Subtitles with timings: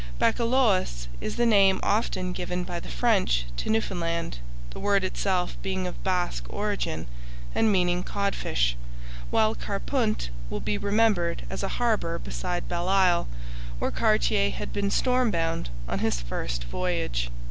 [0.17, 4.39] Baccalaos is the name often given by the French to Newfoundland,
[4.71, 7.05] the word itself being of Basque origin
[7.53, 8.75] and meaning 'codfish,'
[9.29, 13.27] while Carpunt will be remembered as a harbour beside Belle Isle,
[13.77, 17.29] where Cartier had been stormbound on his first voyage.